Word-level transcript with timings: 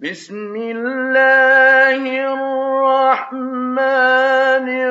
بسم 0.00 0.54
الله 0.56 2.02
الرحمن 2.30 3.78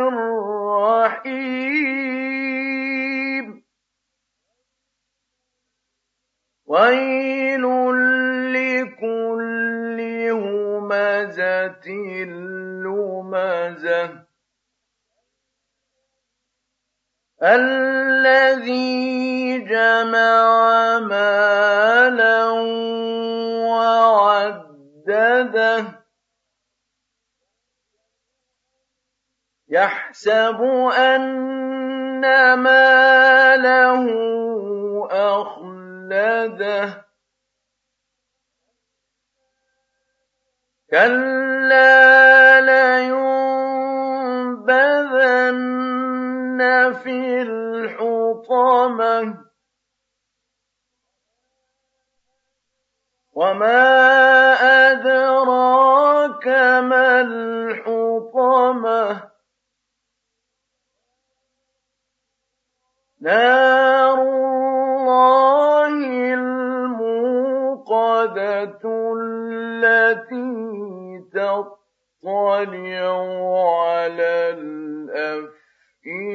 الرحيم 0.04 1.48
ويل 6.66 7.64
لكل 8.52 10.00
همزه 10.32 11.88
لمزه 12.84 14.10
الذي 17.44 18.86
جمع 19.60 21.00
مالا 21.00 21.77
وعدده 25.38 26.08
يحسب 29.70 30.62
أن 30.98 32.54
ماله 32.54 34.06
أخلده. 35.12 37.08
كلا 40.90 42.62
لينبذن 42.62 43.34
في 47.04 47.42
الحطمة. 47.42 48.68
وما 53.34 54.77
ما 56.82 57.22
الحطمة 57.22 58.98
نار 63.22 64.22
الله 64.22 65.88
الموقدة 66.34 67.90
التي 69.18 70.48
تطلع 71.34 71.78
على 73.84 74.50
الأفئدة 75.18 76.28